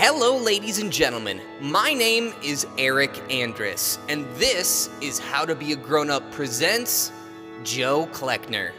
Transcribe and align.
Hello, 0.00 0.36
ladies 0.36 0.78
and 0.78 0.92
gentlemen. 0.92 1.40
My 1.60 1.92
name 1.92 2.32
is 2.40 2.68
Eric 2.78 3.20
Andrus, 3.32 3.98
and 4.08 4.24
this 4.36 4.90
is 5.00 5.18
How 5.18 5.44
to 5.44 5.56
Be 5.56 5.72
a 5.72 5.76
Grown 5.76 6.08
Up 6.08 6.30
presents 6.30 7.10
Joe 7.64 8.06
Kleckner. 8.12 8.70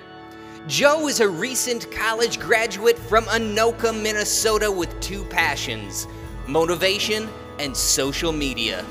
Joe 0.67 1.09
is 1.09 1.19
a 1.19 1.27
recent 1.27 1.91
college 1.91 2.39
graduate 2.39 2.97
from 2.97 3.25
Anoka, 3.25 3.93
Minnesota 4.01 4.71
with 4.71 4.97
two 5.01 5.25
passions 5.25 6.07
motivation 6.47 7.27
and 7.59 7.75
social 7.75 8.31
media. 8.31 8.85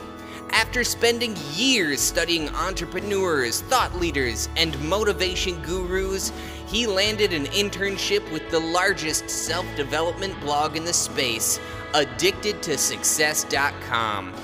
After 0.51 0.85
spending 0.85 1.35
years 1.55 1.99
studying 1.99 2.51
entrepreneurs, 2.51 3.63
thought 3.63 3.95
leaders, 3.97 4.51
and 4.55 4.79
motivation 4.87 5.63
gurus, 5.63 6.31
he 6.67 6.87
landed 6.87 7.33
an 7.33 7.47
internship 7.47 8.31
with 8.31 8.51
the 8.51 8.61
largest 8.61 9.31
self 9.31 9.65
development 9.77 10.39
blog 10.41 10.77
in 10.77 10.85
the 10.85 10.93
space, 10.93 11.59
addicted2success.com. 11.93 14.35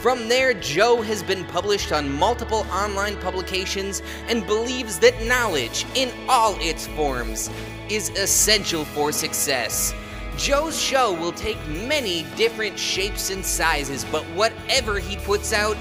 From 0.00 0.28
there, 0.28 0.54
Joe 0.54 1.02
has 1.02 1.22
been 1.22 1.44
published 1.44 1.92
on 1.92 2.10
multiple 2.10 2.66
online 2.72 3.18
publications 3.18 4.00
and 4.28 4.46
believes 4.46 4.98
that 5.00 5.22
knowledge, 5.24 5.84
in 5.94 6.10
all 6.26 6.56
its 6.58 6.86
forms, 6.86 7.50
is 7.90 8.08
essential 8.10 8.86
for 8.86 9.12
success. 9.12 9.92
Joe's 10.38 10.80
show 10.80 11.12
will 11.12 11.32
take 11.32 11.58
many 11.68 12.24
different 12.34 12.78
shapes 12.78 13.28
and 13.28 13.44
sizes, 13.44 14.06
but 14.06 14.24
whatever 14.28 14.98
he 14.98 15.16
puts 15.16 15.52
out, 15.52 15.76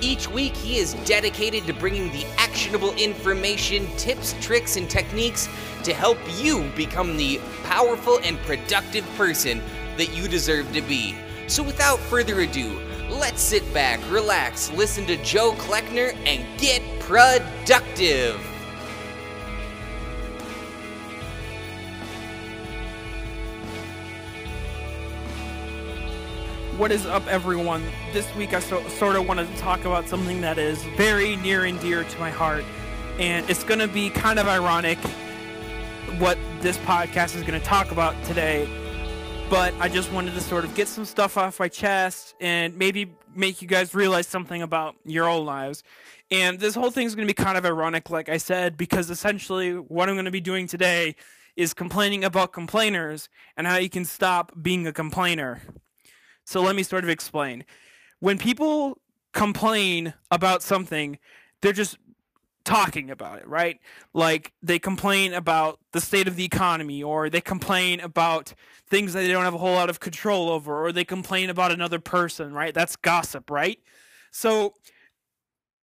each 0.00 0.30
week 0.30 0.54
he 0.54 0.78
is 0.78 0.94
dedicated 1.04 1.66
to 1.66 1.72
bringing 1.72 2.12
the 2.12 2.24
actionable 2.38 2.94
information, 2.94 3.88
tips, 3.96 4.36
tricks, 4.40 4.76
and 4.76 4.88
techniques 4.88 5.48
to 5.82 5.92
help 5.92 6.18
you 6.36 6.70
become 6.76 7.16
the 7.16 7.40
powerful 7.64 8.20
and 8.22 8.38
productive 8.42 9.04
person 9.16 9.60
that 9.96 10.14
you 10.14 10.28
deserve 10.28 10.72
to 10.72 10.82
be. 10.82 11.14
So 11.46 11.62
without 11.62 11.98
further 11.98 12.40
ado, 12.40 12.80
let's 13.10 13.42
sit 13.42 13.72
back, 13.74 14.00
relax, 14.10 14.70
listen 14.72 15.06
to 15.06 15.16
Joe 15.22 15.52
Kleckner, 15.52 16.16
and 16.26 16.44
get 16.58 16.82
productive. 17.00 18.40
What 26.76 26.90
is 26.90 27.06
up, 27.06 27.24
everyone? 27.28 27.84
This 28.12 28.34
week 28.34 28.52
I 28.52 28.58
so, 28.58 28.86
sort 28.88 29.14
of 29.14 29.28
wanted 29.28 29.48
to 29.48 29.56
talk 29.58 29.84
about 29.84 30.08
something 30.08 30.40
that 30.40 30.58
is 30.58 30.82
very 30.96 31.36
near 31.36 31.66
and 31.66 31.78
dear 31.78 32.02
to 32.02 32.18
my 32.18 32.30
heart, 32.30 32.64
and 33.20 33.48
it's 33.48 33.62
going 33.62 33.78
to 33.78 33.86
be 33.86 34.10
kind 34.10 34.40
of 34.40 34.48
ironic 34.48 34.98
what 36.18 36.36
this 36.62 36.76
podcast 36.78 37.36
is 37.36 37.42
going 37.42 37.60
to 37.60 37.64
talk 37.64 37.92
about 37.92 38.20
today. 38.24 38.68
But 39.50 39.74
I 39.78 39.88
just 39.88 40.10
wanted 40.10 40.34
to 40.34 40.40
sort 40.40 40.64
of 40.64 40.74
get 40.74 40.88
some 40.88 41.04
stuff 41.04 41.36
off 41.36 41.60
my 41.60 41.68
chest 41.68 42.34
and 42.40 42.76
maybe 42.76 43.14
make 43.34 43.62
you 43.62 43.68
guys 43.68 43.94
realize 43.94 44.26
something 44.26 44.62
about 44.62 44.96
your 45.04 45.28
own 45.28 45.44
lives. 45.44 45.84
And 46.30 46.58
this 46.58 46.74
whole 46.74 46.90
thing 46.90 47.06
is 47.06 47.14
going 47.14 47.28
to 47.28 47.32
be 47.32 47.44
kind 47.44 47.56
of 47.56 47.64
ironic, 47.64 48.10
like 48.10 48.28
I 48.28 48.38
said, 48.38 48.76
because 48.76 49.10
essentially 49.10 49.72
what 49.74 50.08
I'm 50.08 50.14
going 50.14 50.24
to 50.24 50.30
be 50.30 50.40
doing 50.40 50.66
today 50.66 51.14
is 51.56 51.74
complaining 51.74 52.24
about 52.24 52.52
complainers 52.52 53.28
and 53.56 53.66
how 53.66 53.76
you 53.76 53.88
can 53.88 54.04
stop 54.04 54.50
being 54.60 54.86
a 54.86 54.92
complainer. 54.92 55.62
So 56.44 56.60
let 56.62 56.74
me 56.74 56.82
sort 56.82 57.04
of 57.04 57.10
explain. 57.10 57.64
When 58.20 58.38
people 58.38 58.98
complain 59.32 60.14
about 60.30 60.62
something, 60.62 61.18
they're 61.60 61.72
just 61.72 61.96
talking 62.64 63.10
about 63.10 63.38
it, 63.38 63.46
right? 63.46 63.78
Like 64.12 64.52
they 64.62 64.78
complain 64.78 65.34
about 65.34 65.78
the 65.92 66.00
state 66.00 66.28
of 66.28 66.36
the 66.36 66.44
economy, 66.44 67.02
or 67.02 67.30
they 67.30 67.40
complain 67.40 68.00
about 68.00 68.54
things 68.88 69.12
that 69.12 69.20
they 69.20 69.28
don't 69.28 69.44
have 69.44 69.54
a 69.54 69.58
whole 69.58 69.74
lot 69.74 69.90
of 69.90 70.00
control 70.00 70.48
over, 70.48 70.84
or 70.84 70.92
they 70.92 71.04
complain 71.04 71.50
about 71.50 71.72
another 71.72 71.98
person, 72.00 72.52
right? 72.52 72.74
That's 72.74 72.96
gossip, 72.96 73.50
right? 73.50 73.78
So 74.30 74.74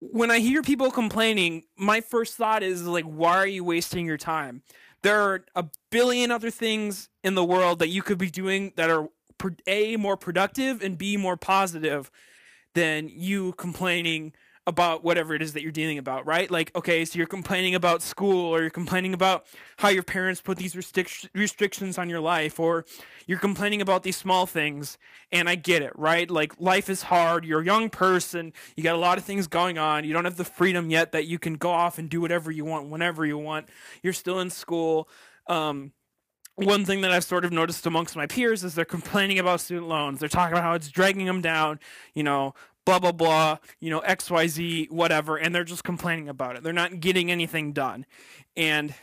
when 0.00 0.30
I 0.30 0.38
hear 0.38 0.62
people 0.62 0.90
complaining, 0.90 1.64
my 1.76 2.00
first 2.00 2.34
thought 2.34 2.62
is 2.62 2.86
like, 2.86 3.04
why 3.04 3.36
are 3.36 3.46
you 3.46 3.64
wasting 3.64 4.06
your 4.06 4.18
time? 4.18 4.62
There 5.02 5.20
are 5.20 5.44
a 5.54 5.64
billion 5.90 6.30
other 6.30 6.50
things 6.50 7.08
in 7.22 7.34
the 7.34 7.44
world 7.44 7.78
that 7.78 7.88
you 7.88 8.02
could 8.02 8.18
be 8.18 8.30
doing 8.30 8.72
that 8.76 8.90
are 8.90 9.08
a 9.66 9.96
more 9.96 10.16
productive 10.16 10.82
and 10.82 10.96
b 10.96 11.16
more 11.16 11.36
positive 11.36 12.10
than 12.74 13.08
you 13.08 13.52
complaining 13.52 14.32
about 14.68 15.04
whatever 15.04 15.34
it 15.34 15.42
is 15.42 15.52
that 15.52 15.62
you're 15.62 15.70
dealing 15.70 15.96
about, 15.96 16.26
right? 16.26 16.50
Like, 16.50 16.74
okay, 16.74 17.04
so 17.04 17.16
you're 17.16 17.26
complaining 17.26 17.76
about 17.76 18.02
school, 18.02 18.52
or 18.52 18.60
you're 18.62 18.70
complaining 18.70 19.14
about 19.14 19.46
how 19.76 19.88
your 19.88 20.02
parents 20.02 20.40
put 20.40 20.58
these 20.58 20.74
restric- 20.74 21.28
restrictions 21.34 21.98
on 21.98 22.10
your 22.10 22.18
life, 22.20 22.58
or 22.58 22.84
you're 23.26 23.38
complaining 23.38 23.80
about 23.80 24.02
these 24.02 24.16
small 24.16 24.44
things. 24.44 24.98
And 25.30 25.48
I 25.48 25.54
get 25.54 25.82
it, 25.82 25.92
right? 25.96 26.28
Like, 26.28 26.60
life 26.60 26.90
is 26.90 27.02
hard. 27.02 27.44
You're 27.44 27.60
a 27.60 27.64
young 27.64 27.90
person. 27.90 28.52
You 28.76 28.82
got 28.82 28.96
a 28.96 28.98
lot 28.98 29.18
of 29.18 29.24
things 29.24 29.46
going 29.46 29.78
on. 29.78 30.04
You 30.04 30.12
don't 30.12 30.24
have 30.24 30.36
the 30.36 30.44
freedom 30.44 30.90
yet 30.90 31.12
that 31.12 31.26
you 31.26 31.38
can 31.38 31.54
go 31.54 31.70
off 31.70 31.98
and 31.98 32.10
do 32.10 32.20
whatever 32.20 32.50
you 32.50 32.64
want 32.64 32.88
whenever 32.88 33.24
you 33.24 33.38
want. 33.38 33.68
You're 34.02 34.12
still 34.12 34.40
in 34.40 34.50
school. 34.50 35.08
Um, 35.46 35.92
one 36.56 36.84
thing 36.84 37.02
that 37.02 37.12
I've 37.12 37.24
sort 37.24 37.44
of 37.44 37.52
noticed 37.52 37.86
amongst 37.86 38.16
my 38.16 38.26
peers 38.26 38.64
is 38.64 38.74
they're 38.74 38.84
complaining 38.84 39.38
about 39.38 39.60
student 39.60 39.88
loans. 39.88 40.18
They're 40.20 40.28
talking 40.28 40.54
about 40.54 40.64
how 40.64 40.72
it's 40.72 40.88
dragging 40.88 41.26
them 41.26 41.42
down, 41.42 41.78
you 42.14 42.22
know, 42.22 42.54
blah, 42.86 42.98
blah, 42.98 43.12
blah, 43.12 43.58
you 43.80 43.90
know, 43.90 44.00
XYZ, 44.00 44.90
whatever, 44.90 45.36
and 45.36 45.54
they're 45.54 45.64
just 45.64 45.84
complaining 45.84 46.28
about 46.30 46.56
it. 46.56 46.62
They're 46.62 46.72
not 46.72 47.00
getting 47.00 47.30
anything 47.30 47.72
done. 47.72 48.06
And 48.56 48.94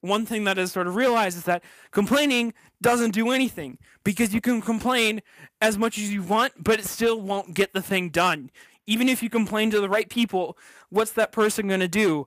one 0.00 0.24
thing 0.24 0.44
that 0.44 0.56
is 0.56 0.72
sort 0.72 0.86
of 0.86 0.96
realized 0.96 1.36
is 1.36 1.44
that 1.44 1.62
complaining 1.90 2.54
doesn't 2.80 3.10
do 3.10 3.30
anything 3.30 3.78
because 4.04 4.32
you 4.32 4.40
can 4.40 4.62
complain 4.62 5.20
as 5.60 5.76
much 5.76 5.98
as 5.98 6.12
you 6.12 6.22
want, 6.22 6.52
but 6.62 6.78
it 6.78 6.86
still 6.86 7.20
won't 7.20 7.54
get 7.54 7.74
the 7.74 7.82
thing 7.82 8.08
done. 8.08 8.50
Even 8.86 9.08
if 9.08 9.22
you 9.22 9.30
complain 9.30 9.70
to 9.70 9.80
the 9.80 9.88
right 9.88 10.08
people, 10.08 10.56
what's 10.90 11.12
that 11.12 11.32
person 11.32 11.68
going 11.68 11.80
to 11.80 11.88
do? 11.88 12.26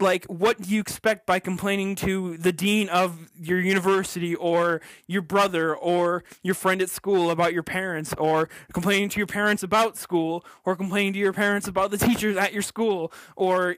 Like 0.00 0.24
what 0.26 0.60
do 0.60 0.70
you 0.70 0.80
expect 0.80 1.26
by 1.26 1.38
complaining 1.38 1.94
to 1.94 2.36
the 2.36 2.52
dean 2.52 2.88
of 2.88 3.30
your 3.36 3.60
university 3.60 4.34
or 4.34 4.80
your 5.06 5.22
brother 5.22 5.74
or 5.74 6.24
your 6.42 6.54
friend 6.54 6.82
at 6.82 6.90
school 6.90 7.30
about 7.30 7.52
your 7.52 7.62
parents 7.62 8.12
or 8.18 8.48
complaining 8.72 9.08
to 9.08 9.18
your 9.18 9.26
parents 9.26 9.62
about 9.62 9.96
school 9.96 10.44
or 10.64 10.74
complaining 10.74 11.12
to 11.12 11.18
your 11.18 11.32
parents 11.32 11.68
about 11.68 11.90
the 11.90 11.98
teachers 11.98 12.36
at 12.36 12.52
your 12.52 12.62
school 12.62 13.12
or 13.36 13.76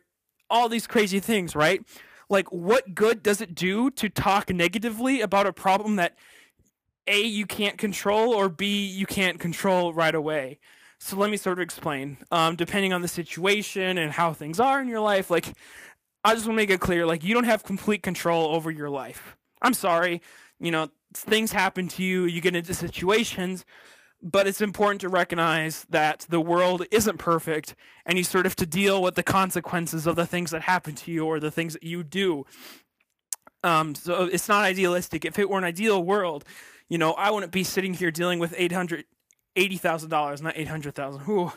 all 0.49 0.69
these 0.69 0.87
crazy 0.87 1.21
things 1.21 1.55
right? 1.55 1.83
Like 2.31 2.51
what 2.51 2.95
good 2.95 3.23
does 3.23 3.41
it 3.41 3.55
do 3.55 3.91
to 3.93 4.09
talk 4.09 4.49
negatively 4.51 5.21
about 5.21 5.47
a 5.47 5.53
problem 5.53 5.97
that 5.97 6.17
a 7.07 7.21
you 7.21 7.47
can't 7.47 7.77
control 7.77 8.33
or 8.35 8.49
b 8.49 8.87
you 8.87 9.07
can't 9.07 9.39
control 9.39 9.93
right 9.93 10.15
away? 10.15 10.59
So 10.99 11.17
let 11.17 11.31
me 11.31 11.37
sort 11.37 11.59
of 11.59 11.63
explain. 11.63 12.17
Um, 12.31 12.57
depending 12.57 12.95
on 12.95 13.03
the 13.03 13.09
situation 13.09 13.99
and 13.99 14.13
how 14.13 14.33
things 14.33 14.59
are 14.59 14.81
in 14.81 14.89
your 14.89 15.01
life 15.01 15.31
like 15.31 15.53
I 16.27 16.35
just 16.35 16.45
want 16.45 16.57
to 16.57 16.63
make 16.63 16.71
it 16.71 16.81
clear 16.81 17.07
like 17.07 17.23
you 17.23 17.35
don't 17.35 17.45
have 17.45 17.63
complete 17.63 18.03
control 18.03 18.53
over 18.53 18.69
your 18.69 18.91
life. 18.91 19.37
I'm 19.63 19.75
sorry, 19.75 20.21
you 20.59 20.73
know, 20.73 20.89
things 21.15 21.53
happen 21.53 21.87
to 21.87 22.03
you, 22.03 22.25
you 22.25 22.41
get 22.41 22.57
into 22.57 22.75
situations, 22.75 23.65
but 24.21 24.49
it's 24.49 24.61
important 24.61 25.03
to 25.03 25.09
recognize 25.09 25.87
that 25.89 26.27
the 26.29 26.41
world 26.41 26.85
isn't 26.91 27.19
perfect 27.19 27.77
and 28.05 28.19
you 28.19 28.25
sort 28.25 28.45
of 28.45 28.57
to 28.57 28.67
deal 28.67 29.01
with 29.01 29.15
the 29.15 29.23
consequences 29.23 30.05
of 30.05 30.17
the 30.17 30.27
things 30.27 30.51
that 30.51 30.63
happen 30.63 30.97
to 30.97 31.13
you 31.13 31.25
or 31.25 31.39
the 31.39 31.53
things 31.53 31.75
that 31.75 31.85
you 31.85 32.03
do. 32.03 32.45
Um, 33.63 33.95
so 33.95 34.25
it's 34.25 34.49
not 34.49 34.65
idealistic. 34.65 35.25
If 35.25 35.39
it 35.39 35.49
were 35.49 35.59
an 35.59 35.65
ideal 35.65 36.03
world, 36.03 36.45
you 36.89 36.99
know, 36.99 37.13
I 37.13 37.31
wouldn't 37.31 37.53
be 37.53 37.63
sitting 37.63 37.95
here 37.95 38.11
dealing 38.11 38.41
with 38.41 38.53
eight 38.57 38.73
hundred 38.73 39.05
eighty 39.55 39.77
thousand 39.77 40.11
dollars, 40.11 40.43
not 40.43 40.55
eight 40.57 40.69
hundred 40.69 40.97
thousand. 40.97 41.53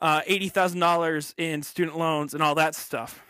Uh, 0.00 0.22
eighty 0.26 0.48
thousand 0.48 0.80
dollars 0.80 1.32
in 1.36 1.62
student 1.62 1.96
loans 1.96 2.34
and 2.34 2.42
all 2.42 2.56
that 2.56 2.74
stuff 2.74 3.22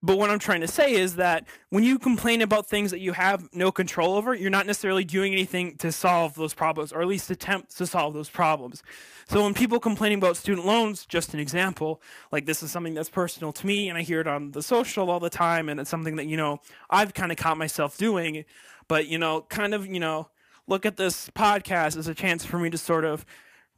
But 0.00 0.16
what 0.16 0.30
I'm 0.30 0.38
trying 0.38 0.60
to 0.60 0.68
say 0.68 0.92
is 0.92 1.16
that 1.16 1.44
when 1.70 1.82
you 1.82 1.98
complain 1.98 2.40
about 2.40 2.68
things 2.68 2.92
that 2.92 3.00
you 3.00 3.14
have 3.14 3.48
no 3.52 3.72
control 3.72 4.14
over, 4.14 4.32
you're 4.32 4.48
not 4.48 4.64
necessarily 4.64 5.04
doing 5.04 5.32
anything 5.32 5.76
to 5.78 5.90
solve 5.90 6.36
those 6.36 6.54
problems, 6.54 6.92
or 6.92 7.02
at 7.02 7.08
least 7.08 7.30
attempt 7.30 7.76
to 7.78 7.86
solve 7.86 8.14
those 8.14 8.30
problems. 8.30 8.84
So 9.28 9.42
when 9.42 9.54
people 9.54 9.80
complaining 9.80 10.18
about 10.18 10.36
student 10.36 10.66
loans, 10.66 11.04
just 11.04 11.34
an 11.34 11.40
example, 11.40 12.00
like 12.30 12.46
this 12.46 12.62
is 12.62 12.70
something 12.70 12.94
that's 12.94 13.10
personal 13.10 13.52
to 13.54 13.66
me, 13.66 13.88
and 13.88 13.98
I 13.98 14.02
hear 14.02 14.20
it 14.20 14.28
on 14.28 14.52
the 14.52 14.62
social 14.62 15.10
all 15.10 15.18
the 15.18 15.30
time, 15.30 15.68
and 15.68 15.80
it's 15.80 15.90
something 15.90 16.14
that, 16.14 16.26
you 16.26 16.36
know, 16.36 16.60
I've 16.88 17.12
kind 17.12 17.32
of 17.32 17.38
caught 17.38 17.58
myself 17.58 17.98
doing. 17.98 18.44
But, 18.86 19.08
you 19.08 19.18
know, 19.18 19.42
kind 19.42 19.74
of, 19.74 19.84
you 19.84 20.00
know, 20.00 20.28
look 20.68 20.86
at 20.86 20.96
this 20.96 21.28
podcast 21.30 21.96
as 21.96 22.06
a 22.06 22.14
chance 22.14 22.44
for 22.44 22.58
me 22.58 22.70
to 22.70 22.78
sort 22.78 23.04
of 23.04 23.26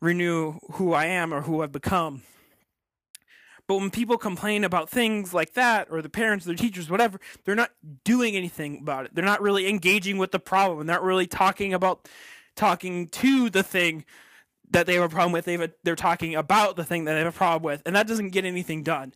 renew 0.01 0.59
who 0.73 0.93
I 0.93 1.07
am 1.07 1.33
or 1.33 1.41
who 1.41 1.63
I've 1.63 1.73
become. 1.73 2.23
But 3.71 3.77
when 3.77 3.91
people 3.91 4.19
complain 4.19 4.65
about 4.65 4.91
things 4.91 5.33
like 5.33 5.53
that, 5.53 5.87
or 5.93 6.03
the 6.03 6.09
parents, 6.09 6.45
or 6.45 6.49
the 6.49 6.57
teachers, 6.57 6.91
whatever, 6.91 7.21
they're 7.45 7.55
not 7.55 7.71
doing 8.03 8.35
anything 8.35 8.79
about 8.81 9.05
it. 9.05 9.15
They're 9.15 9.25
not 9.25 9.41
really 9.41 9.69
engaging 9.69 10.19
with 10.19 10.33
the 10.33 10.41
problem. 10.41 10.89
They're 10.89 10.97
not 10.97 11.05
really 11.05 11.29
talking 11.29 11.73
about 11.73 12.09
talking 12.57 13.07
to 13.07 13.49
the 13.49 13.63
thing 13.63 14.05
that 14.73 14.87
they 14.87 14.95
have 14.95 15.05
a 15.05 15.09
problem 15.09 15.31
with. 15.31 15.45
They've, 15.45 15.71
they're 15.85 15.95
talking 15.95 16.35
about 16.35 16.75
the 16.75 16.83
thing 16.83 17.05
that 17.05 17.13
they 17.13 17.21
have 17.21 17.33
a 17.33 17.39
problem 17.39 17.63
with, 17.63 17.83
and 17.87 17.95
that 17.95 18.09
doesn't 18.09 18.31
get 18.31 18.45
anything 18.45 18.83
done. 18.83 19.15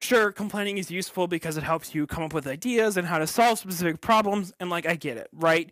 Sure, 0.00 0.32
complaining 0.32 0.78
is 0.78 0.90
useful 0.90 1.28
because 1.28 1.56
it 1.56 1.62
helps 1.62 1.94
you 1.94 2.04
come 2.08 2.24
up 2.24 2.34
with 2.34 2.48
ideas 2.48 2.96
and 2.96 3.06
how 3.06 3.18
to 3.18 3.28
solve 3.28 3.60
specific 3.60 4.00
problems, 4.00 4.52
and 4.58 4.70
like 4.70 4.88
I 4.88 4.96
get 4.96 5.18
it, 5.18 5.28
right? 5.32 5.70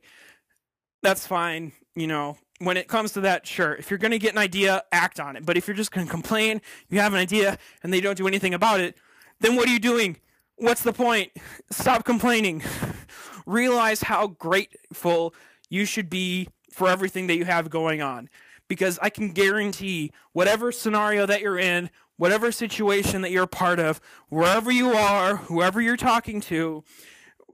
That's 1.02 1.26
fine, 1.26 1.72
you 1.96 2.06
know, 2.06 2.38
when 2.60 2.76
it 2.76 2.88
comes 2.88 3.12
to 3.12 3.22
that, 3.22 3.46
sure, 3.46 3.74
if 3.74 3.90
you're 3.90 3.98
going 3.98 4.10
to 4.10 4.18
get 4.18 4.32
an 4.32 4.38
idea, 4.38 4.84
act 4.92 5.18
on 5.18 5.34
it. 5.34 5.46
But 5.46 5.56
if 5.56 5.66
you're 5.66 5.76
just 5.76 5.90
going 5.90 6.06
to 6.06 6.10
complain, 6.10 6.60
you 6.90 7.00
have 7.00 7.14
an 7.14 7.18
idea, 7.18 7.58
and 7.82 7.92
they 7.92 8.02
don't 8.02 8.16
do 8.16 8.28
anything 8.28 8.52
about 8.52 8.80
it, 8.80 8.96
then 9.40 9.56
what 9.56 9.66
are 9.66 9.72
you 9.72 9.78
doing? 9.78 10.18
What's 10.56 10.82
the 10.82 10.92
point? 10.92 11.32
Stop 11.70 12.04
complaining. 12.04 12.62
Realize 13.46 14.02
how 14.02 14.26
grateful 14.26 15.34
you 15.70 15.86
should 15.86 16.10
be 16.10 16.48
for 16.70 16.88
everything 16.88 17.28
that 17.28 17.36
you 17.36 17.46
have 17.46 17.70
going 17.70 18.02
on. 18.02 18.28
Because 18.68 18.98
I 19.00 19.08
can 19.08 19.30
guarantee 19.32 20.12
whatever 20.32 20.70
scenario 20.70 21.24
that 21.26 21.40
you're 21.40 21.58
in, 21.58 21.88
whatever 22.18 22.52
situation 22.52 23.22
that 23.22 23.30
you're 23.30 23.44
a 23.44 23.48
part 23.48 23.80
of, 23.80 24.02
wherever 24.28 24.70
you 24.70 24.92
are, 24.92 25.36
whoever 25.36 25.80
you're 25.80 25.96
talking 25.96 26.42
to, 26.42 26.84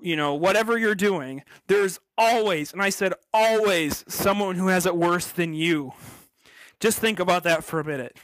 you 0.06 0.14
know, 0.14 0.35
whatever 0.35 0.79
you're 0.79 0.94
doing, 0.94 1.43
there's 1.67 1.99
always, 2.17 2.73
and 2.73 2.81
I 2.81 2.91
said 2.91 3.12
always, 3.35 4.05
someone 4.06 4.55
who 4.55 4.69
has 4.69 4.87
it 4.87 4.97
worse 4.97 5.26
than 5.26 5.53
you. 5.53 5.94
Just 6.79 7.00
think 7.00 7.19
about 7.19 7.43
that 7.43 7.64
for 7.64 7.81
a 7.81 7.85
minute. 7.85 8.17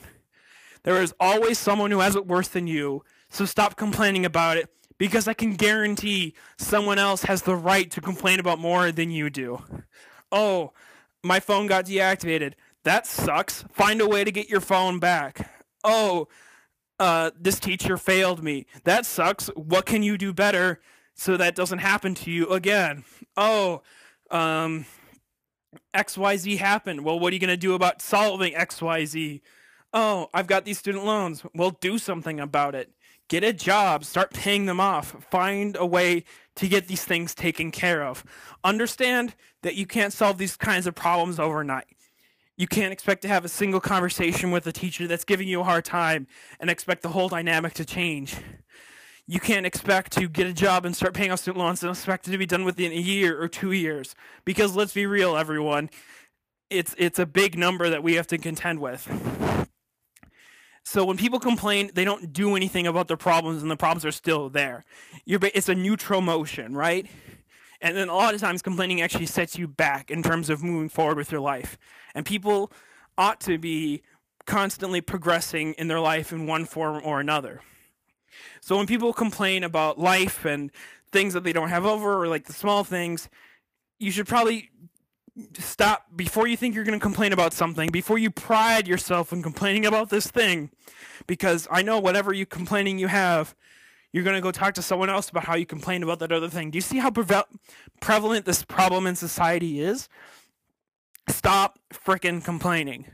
There 0.84 1.02
is 1.02 1.12
always 1.19 1.58
someone 1.58 1.90
who 1.90 1.99
has 1.99 2.14
it 2.14 2.25
worse 2.25 2.46
than 2.46 2.69
you, 2.69 3.02
so 3.31 3.44
stop 3.46 3.75
complaining 3.75 4.25
about 4.25 4.58
it 4.58 4.70
because 4.96 5.26
I 5.26 5.34
can 5.34 5.55
guarantee 5.55 6.34
someone 6.56 7.00
else 7.00 7.25
has 7.25 7.43
the 7.43 7.56
right 7.56 7.90
to 7.90 8.00
complain 8.00 8.38
about 8.38 8.61
more 8.61 8.93
than 8.93 9.11
you 9.11 9.29
do. 9.29 9.64
Oh, 10.31 10.73
my 11.25 11.40
phone 11.40 11.67
got 11.67 11.87
deactivated. 11.87 12.52
That 12.84 13.08
sucks. 13.08 13.64
Find 13.73 14.00
a 14.00 14.06
way 14.06 14.23
to 14.23 14.31
get 14.31 14.49
your 14.49 14.61
phone 14.61 15.00
back. 15.00 15.50
Oh, 15.82 16.29
uh, 17.00 17.32
this 17.37 17.58
teacher 17.58 17.96
failed 17.96 18.40
me. 18.40 18.67
That 18.84 19.05
sucks. 19.05 19.49
What 19.56 19.84
can 19.84 20.05
you 20.05 20.17
do 20.17 20.32
better? 20.32 20.81
So 21.14 21.36
that 21.36 21.54
doesn't 21.54 21.78
happen 21.78 22.14
to 22.16 22.30
you 22.30 22.48
again. 22.48 23.04
Oh, 23.36 23.82
um, 24.30 24.86
XYZ 25.94 26.58
happened. 26.58 27.04
Well, 27.04 27.18
what 27.18 27.32
are 27.32 27.34
you 27.34 27.40
going 27.40 27.48
to 27.48 27.56
do 27.56 27.74
about 27.74 28.02
solving 28.02 28.54
XYZ? 28.54 29.40
Oh, 29.92 30.28
I've 30.32 30.46
got 30.46 30.64
these 30.64 30.78
student 30.78 31.04
loans. 31.04 31.42
Well, 31.54 31.70
do 31.80 31.98
something 31.98 32.40
about 32.40 32.74
it. 32.74 32.90
Get 33.28 33.44
a 33.44 33.52
job, 33.52 34.04
start 34.04 34.32
paying 34.32 34.66
them 34.66 34.80
off, 34.80 35.16
find 35.30 35.76
a 35.78 35.86
way 35.86 36.24
to 36.56 36.68
get 36.68 36.88
these 36.88 37.04
things 37.04 37.34
taken 37.34 37.70
care 37.70 38.02
of. 38.02 38.24
Understand 38.62 39.34
that 39.62 39.74
you 39.74 39.86
can't 39.86 40.12
solve 40.12 40.38
these 40.38 40.56
kinds 40.56 40.86
of 40.86 40.94
problems 40.94 41.38
overnight. 41.38 41.86
You 42.58 42.66
can't 42.66 42.92
expect 42.92 43.22
to 43.22 43.28
have 43.28 43.44
a 43.44 43.48
single 43.48 43.80
conversation 43.80 44.50
with 44.50 44.66
a 44.66 44.72
teacher 44.72 45.06
that's 45.06 45.24
giving 45.24 45.48
you 45.48 45.60
a 45.60 45.64
hard 45.64 45.84
time 45.84 46.26
and 46.60 46.68
expect 46.68 47.02
the 47.02 47.08
whole 47.08 47.28
dynamic 47.30 47.72
to 47.74 47.84
change 47.84 48.36
you 49.26 49.40
can't 49.40 49.66
expect 49.66 50.12
to 50.12 50.28
get 50.28 50.46
a 50.46 50.52
job 50.52 50.84
and 50.84 50.96
start 50.96 51.14
paying 51.14 51.30
off 51.30 51.40
student 51.40 51.64
loans 51.64 51.82
and 51.82 51.90
expect 51.90 52.28
it 52.28 52.32
to 52.32 52.38
be 52.38 52.46
done 52.46 52.64
within 52.64 52.92
a 52.92 52.96
year 52.96 53.40
or 53.40 53.48
two 53.48 53.72
years. 53.72 54.14
Because 54.44 54.74
let's 54.74 54.92
be 54.92 55.06
real, 55.06 55.36
everyone, 55.36 55.90
it's 56.70 56.94
it's 56.98 57.19
a 57.19 57.26
big 57.26 57.56
number 57.56 57.88
that 57.88 58.02
we 58.02 58.14
have 58.14 58.26
to 58.28 58.38
contend 58.38 58.80
with. 58.80 59.08
So 60.84 61.04
when 61.04 61.16
people 61.16 61.38
complain, 61.38 61.90
they 61.94 62.04
don't 62.04 62.32
do 62.32 62.56
anything 62.56 62.86
about 62.86 63.06
their 63.06 63.16
problems, 63.16 63.62
and 63.62 63.70
the 63.70 63.76
problems 63.76 64.04
are 64.04 64.10
still 64.10 64.48
there. 64.48 64.84
You're, 65.24 65.38
it's 65.54 65.69
a 65.69 65.74
neutral 65.74 66.20
motion, 66.20 66.74
right? 66.74 67.06
And 67.80 67.96
then 67.96 68.08
a 68.08 68.14
lot 68.14 68.34
of 68.34 68.40
times, 68.40 68.62
complaining 68.62 69.00
actually 69.00 69.26
sets 69.26 69.56
you 69.56 69.69
back 69.69 70.10
in 70.10 70.22
terms 70.22 70.50
of 70.50 70.62
moving 70.62 70.88
forward 70.88 71.16
with 71.16 71.30
your 71.30 71.40
life. 71.40 71.78
And 72.14 72.26
people 72.26 72.72
ought 73.16 73.40
to 73.42 73.58
be 73.58 74.02
constantly 74.44 75.00
progressing 75.00 75.74
in 75.74 75.86
their 75.86 76.00
life 76.00 76.32
in 76.32 76.46
one 76.46 76.64
form 76.64 77.00
or 77.04 77.20
another. 77.20 77.60
So 78.61 78.76
when 78.76 78.87
people 78.87 79.12
complain 79.12 79.64
about 79.64 79.99
life 79.99 80.44
and 80.44 80.70
things 81.11 81.34
that 81.34 81.44
they 81.44 81.52
don't 81.52 81.69
have 81.69 81.84
over 81.84 82.23
or 82.23 82.29
like 82.29 82.46
the 82.46 82.52
small 82.52 82.84
things, 82.84 83.29
you 83.99 84.11
should 84.11 84.26
probably 84.26 84.70
stop 85.58 86.06
before 86.14 86.46
you 86.46 86.56
think 86.56 86.75
you're 86.75 86.84
going 86.84 86.99
to 86.99 87.02
complain 87.02 87.32
about 87.32 87.52
something, 87.52 87.90
before 87.90 88.19
you 88.19 88.31
pride 88.31 88.87
yourself 88.87 89.32
in 89.32 89.43
complaining 89.43 89.87
about 89.87 90.11
this 90.11 90.26
thing, 90.26 90.70
because 91.26 91.67
I 91.70 91.82
know 91.82 91.99
whatever 91.99 92.32
you 92.32 92.44
complaining 92.44 92.99
you 92.99 93.08
have, 93.08 93.55
you're 94.12 94.25
going 94.25 94.37
to 94.37 94.43
go 94.43 94.50
talk 94.50 94.75
to 94.75 94.82
someone 94.82 95.08
else 95.08 95.31
about 95.31 95.44
how 95.44 95.55
you 95.55 95.64
complain 95.64 96.02
about 96.02 96.19
that 96.19 96.32
other 96.32 96.50
thing. 96.50 96.70
Do 96.70 96.76
you 96.76 96.82
see 96.82 96.99
how 96.99 97.11
prevalent 98.00 98.44
this 98.44 98.62
problem 98.62 99.06
in 99.06 99.17
society 99.17 99.81
is? 99.81 100.08
Stop 101.29 101.79
freaking 101.93 102.44
complaining. 102.44 103.06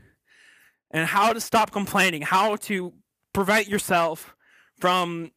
And 0.91 1.07
how 1.07 1.31
to 1.31 1.39
stop 1.39 1.71
complaining, 1.71 2.23
how 2.23 2.57
to 2.57 2.91
prevent 3.31 3.69
yourself 3.69 4.35
from 4.79 5.31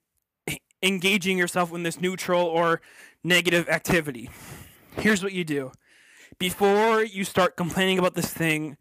engaging 0.83 1.39
yourself 1.39 1.73
in 1.73 1.83
this 1.83 2.01
neutral 2.01 2.45
or 2.45 2.81
negative 3.25 3.69
activity. 3.69 4.31
Here's 4.97 5.23
what 5.23 5.33
you 5.33 5.45
do 5.45 5.73
before 6.39 7.03
you 7.03 7.25
start 7.25 7.57
complaining 7.57 7.99
about 7.99 8.15
this 8.15 8.33
thing, 8.33 8.77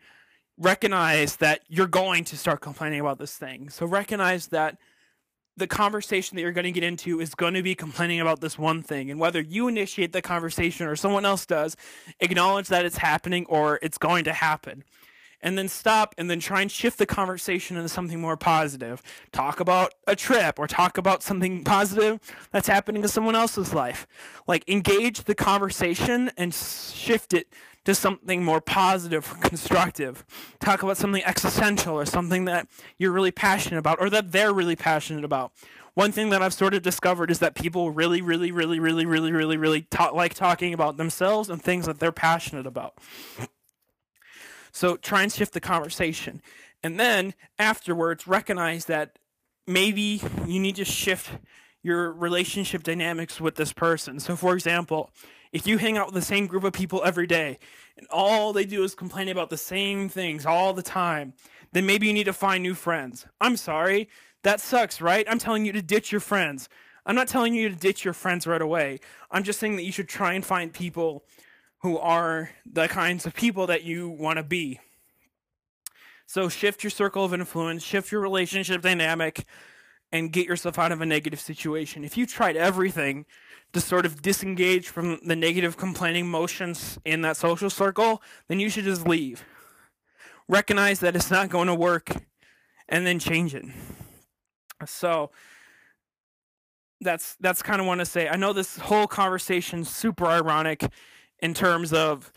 recognize 0.57 1.37
that 1.37 1.61
you're 1.67 1.87
going 1.87 2.23
to 2.25 2.37
start 2.37 2.61
complaining 2.61 2.99
about 2.99 3.19
this 3.19 3.37
thing. 3.37 3.69
So 3.69 3.85
recognize 3.85 4.47
that 4.47 4.77
the 5.57 5.67
conversation 5.67 6.35
that 6.35 6.41
you're 6.41 6.53
going 6.53 6.65
to 6.65 6.71
get 6.71 6.83
into 6.83 7.19
is 7.19 7.35
going 7.35 7.53
to 7.53 7.61
be 7.61 7.75
complaining 7.75 8.19
about 8.19 8.39
this 8.39 8.57
one 8.57 8.81
thing. 8.81 9.11
And 9.11 9.19
whether 9.19 9.41
you 9.41 9.67
initiate 9.67 10.13
the 10.13 10.21
conversation 10.21 10.88
or 10.88 10.95
someone 10.95 11.25
else 11.25 11.45
does, 11.45 11.75
acknowledge 12.19 12.67
that 12.69 12.86
it's 12.86 12.97
happening 12.97 13.45
or 13.47 13.77
it's 13.81 13.97
going 13.97 14.24
to 14.24 14.33
happen 14.33 14.83
and 15.41 15.57
then 15.57 15.67
stop 15.67 16.13
and 16.17 16.29
then 16.29 16.39
try 16.39 16.62
and 16.62 16.71
shift 16.71 16.98
the 16.98 17.05
conversation 17.05 17.77
into 17.77 17.89
something 17.89 18.19
more 18.19 18.38
positive. 18.38 19.01
Talk 19.31 19.60
about 19.60 19.93
a 20.07 20.15
trip 20.15 20.60
or 20.60 20.67
talk 20.67 20.98
about 20.98 21.24
something 21.24 21.63
positive 21.63 22.19
that's 22.51 22.67
happening 22.67 23.01
in 23.01 23.07
someone 23.10 23.36
else's 23.36 23.74
life. 23.74 24.07
Like 24.48 24.67
engage 24.69 25.24
the 25.24 25.36
conversation 25.36 26.31
and 26.38 26.53
shift 26.53 27.33
it 27.33 27.48
to 27.86 27.95
something 27.95 28.43
more 28.43 28.62
positive 28.62 29.31
or 29.31 29.48
constructive. 29.48 30.25
Talk 30.60 30.83
about 30.83 30.98
something 30.98 31.24
existential 31.24 31.95
or 31.95 32.05
something 32.05 32.45
that 32.45 32.67
you're 32.98 33.12
really 33.12 33.31
passionate 33.31 33.79
about 33.79 34.00
or 34.00 34.10
that 34.10 34.31
they're 34.31 34.53
really 34.53 34.75
passionate 34.75 35.24
about. 35.24 35.51
One 35.93 36.13
thing 36.13 36.29
that 36.29 36.41
I've 36.41 36.53
sort 36.53 36.74
of 36.74 36.83
discovered 36.83 37.29
is 37.31 37.39
that 37.39 37.53
people 37.53 37.91
really, 37.91 38.21
really, 38.21 38.51
really, 38.51 38.79
really, 38.79 39.05
really, 39.05 39.31
really, 39.31 39.57
really 39.57 39.81
ta- 39.81 40.12
like 40.12 40.33
talking 40.33 40.74
about 40.74 40.95
themselves 40.95 41.50
and 41.50 41.62
things 41.62 41.86
that 41.86 42.00
they're 42.00 42.13
passionate 42.13 42.65
about. 42.65 42.98
So 44.71 44.97
try 44.97 45.23
and 45.23 45.31
shift 45.31 45.53
the 45.53 45.59
conversation. 45.59 46.41
And 46.83 46.99
then 46.99 47.33
afterwards, 47.59 48.27
recognize 48.27 48.85
that 48.85 49.19
maybe 49.67 50.21
you 50.45 50.59
need 50.59 50.75
to 50.77 50.85
shift 50.85 51.29
your 51.83 52.11
relationship 52.11 52.83
dynamics 52.83 53.41
with 53.41 53.55
this 53.55 53.73
person. 53.73 54.19
So, 54.19 54.35
for 54.35 54.53
example, 54.53 55.11
if 55.51 55.67
you 55.67 55.77
hang 55.77 55.97
out 55.97 56.07
with 56.07 56.15
the 56.15 56.21
same 56.21 56.47
group 56.47 56.63
of 56.63 56.73
people 56.73 57.01
every 57.03 57.27
day 57.27 57.59
and 57.97 58.07
all 58.09 58.53
they 58.53 58.65
do 58.65 58.83
is 58.83 58.95
complain 58.95 59.29
about 59.29 59.49
the 59.49 59.57
same 59.57 60.07
things 60.07 60.45
all 60.45 60.73
the 60.73 60.83
time, 60.83 61.33
then 61.73 61.85
maybe 61.85 62.07
you 62.07 62.13
need 62.13 62.25
to 62.25 62.33
find 62.33 62.63
new 62.63 62.73
friends. 62.73 63.25
I'm 63.39 63.57
sorry, 63.57 64.09
that 64.43 64.59
sucks, 64.59 65.01
right? 65.01 65.25
I'm 65.29 65.39
telling 65.39 65.65
you 65.65 65.71
to 65.73 65.81
ditch 65.81 66.11
your 66.11 66.21
friends. 66.21 66.69
I'm 67.05 67.15
not 67.15 67.27
telling 67.27 67.53
you 67.53 67.69
to 67.69 67.75
ditch 67.75 68.05
your 68.05 68.13
friends 68.13 68.45
right 68.45 68.61
away. 68.61 68.99
I'm 69.31 69.43
just 69.43 69.59
saying 69.59 69.75
that 69.77 69.83
you 69.83 69.91
should 69.91 70.07
try 70.07 70.33
and 70.33 70.45
find 70.45 70.71
people 70.71 71.25
who 71.81 71.97
are 71.97 72.51
the 72.65 72.88
kinds 72.88 73.25
of 73.25 73.33
people 73.33 73.67
that 73.67 73.83
you 73.83 74.09
want 74.09 74.38
to 74.38 74.43
be. 74.43 74.79
So 76.27 76.47
shift 76.47 76.83
your 76.83 76.91
circle 76.91 77.25
of 77.25 77.33
influence, 77.33 77.83
shift 77.83 78.11
your 78.11 78.21
relationship 78.21 78.81
dynamic, 78.81 79.45
and 80.11 80.31
get 80.31 80.45
yourself 80.45 80.77
out 80.77 80.91
of 80.91 81.01
a 81.01 81.05
negative 81.05 81.39
situation. 81.39 82.03
If 82.03 82.17
you 82.17 82.25
tried 82.25 82.55
everything 82.55 83.25
to 83.73 83.81
sort 83.81 84.05
of 84.05 84.21
disengage 84.21 84.89
from 84.89 85.19
the 85.25 85.35
negative 85.35 85.77
complaining 85.77 86.27
motions 86.27 87.00
in 87.05 87.21
that 87.21 87.38
social 87.38 87.69
circle, 87.69 88.21
then 88.47 88.59
you 88.59 88.69
should 88.69 88.83
just 88.83 89.07
leave. 89.07 89.43
Recognize 90.47 91.00
that 91.00 91.15
it's 91.15 91.31
not 91.31 91.50
going 91.50 91.67
to 91.67 91.75
work 91.75 92.11
and 92.89 93.05
then 93.07 93.19
change 93.19 93.55
it. 93.55 93.65
So, 94.85 95.31
that's 97.01 97.35
that's 97.39 97.63
kind 97.63 97.81
of 97.81 97.88
want 97.88 98.00
to 98.00 98.05
say. 98.05 98.29
I 98.29 98.35
know 98.35 98.53
this 98.53 98.77
whole 98.77 99.07
conversation's 99.07 99.89
super 99.89 100.27
ironic 100.27 100.88
in 101.41 101.53
terms 101.53 101.93
of 101.93 102.31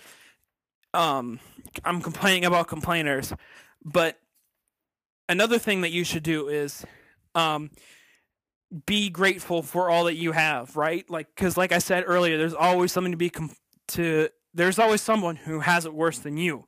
um 0.93 1.41
I'm 1.85 2.01
complaining 2.01 2.45
about 2.45 2.69
complainers, 2.69 3.33
but 3.85 4.19
another 5.29 5.59
thing 5.59 5.81
that 5.83 5.91
you 5.91 6.05
should 6.05 6.23
do 6.23 6.49
is 6.49 6.85
um 7.35 7.71
be 8.87 9.09
grateful 9.09 9.63
for 9.63 9.89
all 9.89 10.05
that 10.05 10.17
you 10.17 10.33
have, 10.33 10.77
right? 10.77 11.09
Like 11.09 11.35
cuz 11.37 11.57
like 11.57 11.73
I 11.73 11.79
said 11.79 12.05
earlier, 12.07 12.39
there's 12.39 12.55
always 12.55 12.93
something 12.93 13.13
to 13.13 13.19
be 13.19 13.31
com- 13.31 13.57
to 13.89 14.29
there's 14.55 14.79
always 14.79 15.01
someone 15.01 15.37
who 15.37 15.61
has 15.61 15.85
it 15.85 15.95
worse 15.95 16.19
than 16.19 16.37
you. 16.37 16.67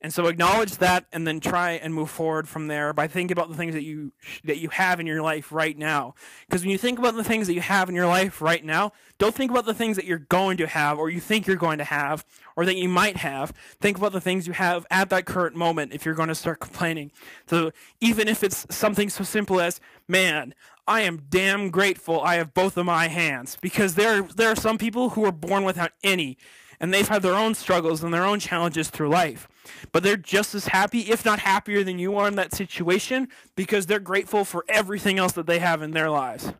And 0.00 0.12
so 0.12 0.26
acknowledge 0.26 0.76
that 0.78 1.06
and 1.12 1.26
then 1.26 1.40
try 1.40 1.72
and 1.72 1.94
move 1.94 2.10
forward 2.10 2.46
from 2.46 2.66
there 2.66 2.92
by 2.92 3.08
thinking 3.08 3.32
about 3.32 3.48
the 3.48 3.56
things 3.56 3.72
that 3.72 3.84
you 3.84 4.12
that 4.44 4.58
you 4.58 4.68
have 4.68 5.00
in 5.00 5.06
your 5.06 5.22
life 5.22 5.50
right 5.50 5.78
now. 5.78 6.14
Because 6.46 6.60
when 6.60 6.70
you 6.70 6.76
think 6.76 6.98
about 6.98 7.14
the 7.14 7.24
things 7.24 7.46
that 7.46 7.54
you 7.54 7.62
have 7.62 7.88
in 7.88 7.94
your 7.94 8.06
life 8.06 8.42
right 8.42 8.62
now, 8.62 8.92
don't 9.18 9.34
think 9.34 9.50
about 9.50 9.64
the 9.64 9.72
things 9.72 9.96
that 9.96 10.04
you're 10.04 10.18
going 10.18 10.58
to 10.58 10.66
have 10.66 10.98
or 10.98 11.08
you 11.08 11.20
think 11.20 11.46
you're 11.46 11.56
going 11.56 11.78
to 11.78 11.84
have 11.84 12.22
or 12.54 12.66
that 12.66 12.76
you 12.76 12.86
might 12.86 13.16
have. 13.16 13.54
Think 13.80 13.96
about 13.96 14.12
the 14.12 14.20
things 14.20 14.46
you 14.46 14.52
have 14.52 14.86
at 14.90 15.08
that 15.08 15.24
current 15.24 15.56
moment 15.56 15.94
if 15.94 16.04
you're 16.04 16.14
going 16.14 16.28
to 16.28 16.34
start 16.34 16.60
complaining. 16.60 17.10
So 17.46 17.72
even 18.02 18.28
if 18.28 18.44
it's 18.44 18.66
something 18.68 19.08
so 19.08 19.24
simple 19.24 19.58
as, 19.58 19.80
"Man, 20.06 20.54
I 20.86 21.00
am 21.00 21.22
damn 21.30 21.70
grateful 21.70 22.20
I 22.20 22.34
have 22.34 22.52
both 22.52 22.76
of 22.76 22.84
my 22.84 23.08
hands." 23.08 23.56
Because 23.58 23.94
there 23.94 24.20
there 24.22 24.50
are 24.50 24.56
some 24.56 24.76
people 24.76 25.10
who 25.10 25.24
are 25.24 25.32
born 25.32 25.64
without 25.64 25.92
any 26.02 26.36
and 26.78 26.92
they've 26.92 27.08
had 27.08 27.22
their 27.22 27.36
own 27.36 27.54
struggles 27.54 28.04
and 28.04 28.12
their 28.12 28.26
own 28.26 28.38
challenges 28.38 28.90
through 28.90 29.08
life. 29.08 29.48
But 29.92 30.02
they're 30.02 30.16
just 30.16 30.54
as 30.54 30.68
happy, 30.68 31.00
if 31.10 31.24
not 31.24 31.40
happier 31.40 31.84
than 31.84 31.98
you 31.98 32.16
are 32.16 32.28
in 32.28 32.36
that 32.36 32.54
situation, 32.54 33.28
because 33.56 33.86
they're 33.86 34.00
grateful 34.00 34.44
for 34.44 34.64
everything 34.68 35.18
else 35.18 35.32
that 35.32 35.46
they 35.46 35.58
have 35.58 35.82
in 35.82 35.92
their 35.92 36.10
lives. 36.10 36.52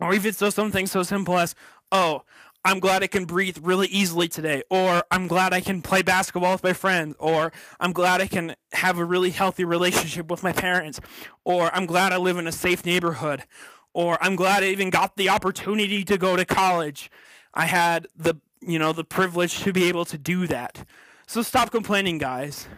Or 0.00 0.14
even 0.14 0.32
so 0.32 0.50
something 0.50 0.86
so 0.86 1.02
simple 1.02 1.38
as, 1.38 1.54
oh, 1.90 2.22
I'm 2.64 2.80
glad 2.80 3.02
I 3.02 3.06
can 3.06 3.24
breathe 3.24 3.58
really 3.62 3.86
easily 3.86 4.28
today, 4.28 4.62
or 4.68 5.02
I'm 5.10 5.26
glad 5.26 5.52
I 5.52 5.60
can 5.60 5.80
play 5.80 6.02
basketball 6.02 6.52
with 6.52 6.64
my 6.64 6.72
friends, 6.72 7.14
or 7.18 7.52
I'm 7.80 7.92
glad 7.92 8.20
I 8.20 8.26
can 8.26 8.56
have 8.72 8.98
a 8.98 9.04
really 9.04 9.30
healthy 9.30 9.64
relationship 9.64 10.30
with 10.30 10.42
my 10.42 10.52
parents, 10.52 11.00
or 11.44 11.74
I'm 11.74 11.86
glad 11.86 12.12
I 12.12 12.16
live 12.18 12.36
in 12.36 12.46
a 12.46 12.52
safe 12.52 12.84
neighborhood, 12.84 13.44
or 13.94 14.18
I'm 14.20 14.36
glad 14.36 14.62
I 14.62 14.66
even 14.66 14.90
got 14.90 15.16
the 15.16 15.28
opportunity 15.28 16.04
to 16.04 16.18
go 16.18 16.36
to 16.36 16.44
college. 16.44 17.10
I 17.54 17.66
had 17.66 18.08
the 18.16 18.34
you 18.60 18.78
know 18.78 18.92
the 18.92 19.04
privilege 19.04 19.60
to 19.60 19.72
be 19.72 19.84
able 19.84 20.04
to 20.06 20.18
do 20.18 20.46
that. 20.48 20.84
So 21.28 21.42
stop 21.42 21.70
complaining, 21.70 22.16
guys. 22.16 22.68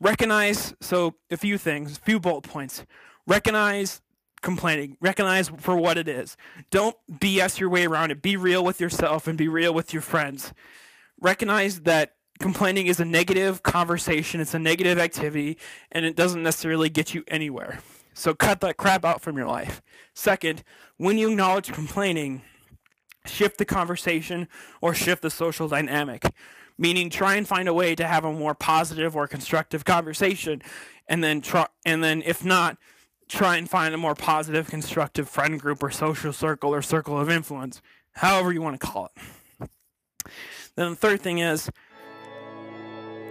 Recognize 0.00 0.72
so 0.80 1.16
a 1.32 1.36
few 1.36 1.58
things, 1.58 1.98
a 1.98 2.00
few 2.00 2.20
bullet 2.20 2.42
points. 2.42 2.86
Recognize 3.26 4.00
complaining. 4.40 4.96
Recognize 5.00 5.48
for 5.48 5.76
what 5.76 5.98
it 5.98 6.06
is. 6.06 6.36
Don't 6.70 6.94
BS 7.10 7.58
your 7.58 7.68
way 7.68 7.84
around 7.84 8.12
it. 8.12 8.22
Be 8.22 8.36
real 8.36 8.64
with 8.64 8.80
yourself 8.80 9.26
and 9.26 9.36
be 9.36 9.48
real 9.48 9.74
with 9.74 9.92
your 9.92 10.00
friends. 10.00 10.52
Recognize 11.20 11.80
that 11.80 12.14
complaining 12.38 12.86
is 12.86 13.00
a 13.00 13.04
negative 13.04 13.64
conversation, 13.64 14.40
it's 14.40 14.54
a 14.54 14.60
negative 14.60 15.00
activity, 15.00 15.58
and 15.90 16.04
it 16.04 16.14
doesn't 16.14 16.44
necessarily 16.44 16.88
get 16.88 17.14
you 17.14 17.24
anywhere. 17.26 17.80
So 18.14 18.32
cut 18.32 18.60
that 18.60 18.76
crap 18.76 19.04
out 19.04 19.22
from 19.22 19.36
your 19.36 19.48
life. 19.48 19.82
Second, 20.14 20.62
when 20.98 21.18
you 21.18 21.30
acknowledge 21.30 21.72
complaining, 21.72 22.42
shift 23.26 23.58
the 23.58 23.64
conversation 23.64 24.46
or 24.80 24.94
shift 24.94 25.22
the 25.22 25.30
social 25.30 25.66
dynamic 25.66 26.30
meaning 26.78 27.10
try 27.10 27.36
and 27.36 27.46
find 27.46 27.68
a 27.68 27.74
way 27.74 27.94
to 27.94 28.06
have 28.06 28.24
a 28.24 28.32
more 28.32 28.54
positive 28.54 29.16
or 29.16 29.26
constructive 29.26 29.84
conversation 29.84 30.62
and 31.08 31.22
then 31.22 31.40
try 31.40 31.66
and 31.84 32.02
then 32.02 32.22
if 32.24 32.44
not 32.44 32.76
try 33.28 33.56
and 33.56 33.68
find 33.68 33.94
a 33.94 33.98
more 33.98 34.14
positive 34.14 34.68
constructive 34.68 35.28
friend 35.28 35.60
group 35.60 35.82
or 35.82 35.90
social 35.90 36.32
circle 36.32 36.74
or 36.74 36.82
circle 36.82 37.18
of 37.18 37.30
influence 37.30 37.80
however 38.12 38.52
you 38.52 38.60
want 38.60 38.78
to 38.78 38.86
call 38.86 39.06
it. 39.06 39.68
Then 40.76 40.90
the 40.90 40.96
third 40.96 41.20
thing 41.20 41.38
is 41.38 41.70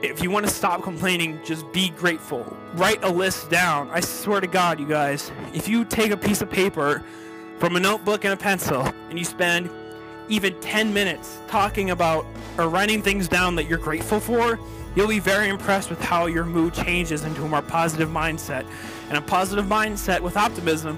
if 0.02 0.24
you 0.24 0.32
want 0.32 0.46
to 0.46 0.52
stop 0.52 0.82
complaining 0.82 1.40
just 1.44 1.72
be 1.72 1.90
grateful. 1.90 2.58
Write 2.74 3.04
a 3.04 3.10
list 3.10 3.50
down. 3.50 3.90
I 3.92 4.00
swear 4.00 4.42
to 4.42 4.48
god 4.48 4.80
you 4.80 4.88
guys 4.88 5.32
if 5.54 5.68
you 5.68 5.86
take 5.86 6.12
a 6.12 6.18
piece 6.18 6.42
of 6.42 6.50
paper 6.50 7.04
from 7.60 7.76
a 7.76 7.80
notebook 7.80 8.26
and 8.26 8.34
a 8.34 8.38
pencil 8.38 8.82
and 9.10 9.20
you 9.20 9.26
spend 9.26 9.70
even 10.32 10.58
10 10.62 10.94
minutes 10.94 11.40
talking 11.48 11.92
about 11.92 12.26
or 12.58 12.70
writing 12.70 13.02
things 13.02 13.28
down 13.28 13.54
that 13.56 13.66
you're 13.66 13.78
grateful 13.78 14.20
for, 14.20 14.58
you'll 14.96 15.08
be 15.08 15.20
very 15.20 15.50
impressed 15.50 15.90
with 15.90 16.02
how 16.02 16.26
your 16.26 16.46
mood 16.46 16.74
changes 16.74 17.26
into 17.26 17.44
a 17.44 17.48
more 17.50 17.62
positive 17.62 18.10
mindset. 18.10 18.66
And 19.10 19.18
a 19.18 19.22
positive 19.22 19.66
mindset 19.66 20.22
with 20.22 20.38
optimism 20.38 20.98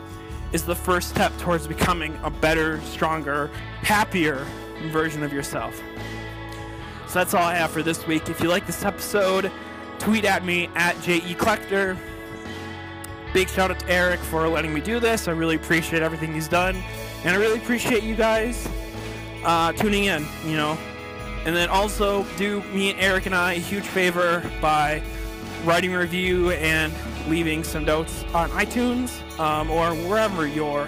is 0.51 0.63
the 0.63 0.75
first 0.75 1.09
step 1.09 1.35
towards 1.39 1.67
becoming 1.67 2.17
a 2.23 2.29
better, 2.29 2.79
stronger, 2.81 3.49
happier 3.81 4.45
version 4.91 5.23
of 5.23 5.33
yourself. 5.33 5.81
So 7.07 7.15
that's 7.15 7.33
all 7.33 7.43
I 7.43 7.55
have 7.55 7.71
for 7.71 7.81
this 7.81 8.05
week. 8.05 8.29
If 8.29 8.39
you 8.39 8.49
like 8.49 8.67
this 8.67 8.85
episode, 8.85 9.51
tweet 9.97 10.25
at 10.25 10.45
me 10.45 10.69
at 10.75 10.99
JE 11.01 11.33
Kleckner. 11.35 11.97
Big 13.33 13.49
shout 13.49 13.71
out 13.71 13.79
to 13.79 13.89
Eric 13.89 14.19
for 14.19 14.47
letting 14.47 14.71
me 14.71 14.79
do 14.79 14.99
this. 14.99 15.27
I 15.27 15.31
really 15.31 15.55
appreciate 15.55 16.03
everything 16.03 16.35
he's 16.35 16.47
done. 16.47 16.75
And 17.23 17.35
I 17.35 17.39
really 17.39 17.57
appreciate 17.57 18.03
you 18.03 18.15
guys 18.15 18.67
uh, 19.43 19.73
tuning 19.73 20.05
in, 20.05 20.25
you 20.45 20.55
know. 20.55 20.77
And 21.45 21.55
then 21.55 21.69
also 21.69 22.23
do 22.37 22.61
me 22.73 22.91
and 22.91 22.99
Eric 22.99 23.25
and 23.25 23.35
I 23.35 23.53
a 23.53 23.59
huge 23.59 23.85
favor 23.85 24.49
by 24.61 25.01
writing 25.65 25.93
a 25.93 25.99
review 25.99 26.51
and 26.51 26.93
leaving 27.27 27.63
some 27.63 27.85
notes 27.85 28.23
on 28.33 28.49
iTunes 28.51 29.19
um, 29.39 29.69
or 29.69 29.93
wherever 30.07 30.47
you're, 30.47 30.87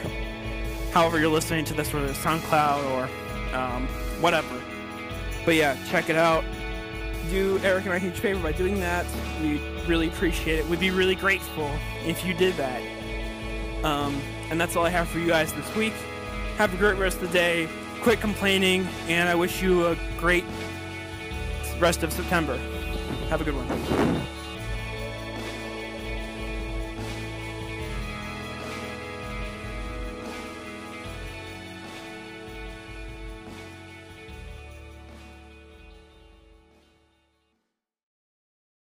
however 0.91 1.19
you're 1.19 1.29
listening 1.29 1.65
to 1.65 1.74
this, 1.74 1.93
whether 1.93 2.07
it's 2.07 2.19
SoundCloud 2.19 2.83
or 2.91 3.55
um, 3.55 3.88
whatever. 4.21 4.62
But 5.43 5.55
yeah, 5.55 5.77
check 5.89 6.09
it 6.09 6.15
out. 6.15 6.43
Do 7.29 7.59
Eric 7.63 7.85
and 7.85 7.93
I 7.93 7.97
a 7.97 8.00
huge 8.00 8.19
favor 8.19 8.41
by 8.41 8.51
doing 8.51 8.79
that. 8.79 9.05
We 9.41 9.59
really 9.88 10.07
appreciate 10.07 10.59
it. 10.59 10.67
We'd 10.67 10.79
be 10.79 10.91
really 10.91 11.15
grateful 11.15 11.69
if 12.05 12.25
you 12.25 12.33
did 12.33 12.55
that. 12.55 12.81
Um, 13.83 14.19
and 14.50 14.59
that's 14.59 14.75
all 14.75 14.85
I 14.85 14.89
have 14.89 15.07
for 15.07 15.19
you 15.19 15.27
guys 15.27 15.51
this 15.53 15.75
week. 15.75 15.93
Have 16.57 16.74
a 16.74 16.77
great 16.77 16.97
rest 16.97 17.21
of 17.21 17.31
the 17.31 17.33
day 17.33 17.67
quit 18.05 18.21
complaining, 18.21 18.88
and 19.07 19.27
I 19.27 19.33
wish 19.33 19.63
you 19.63 19.88
a 19.88 19.97
great 20.19 20.43
rest 21.79 22.03
of 22.03 22.13
September. 22.13 22.55
Have 23.29 23.41
a 23.41 23.43
good 23.43 23.55
one. 23.55 24.34